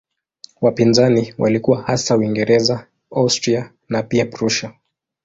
[0.61, 4.73] Wapinzani walikuwa hasa Uingereza, Austria na pia Prussia.